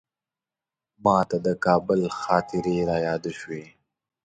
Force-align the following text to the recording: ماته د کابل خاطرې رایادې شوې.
ماته 1.03 1.37
د 1.45 1.47
کابل 1.65 2.01
خاطرې 2.19 2.77
رایادې 2.89 3.33
شوې. 3.39 3.63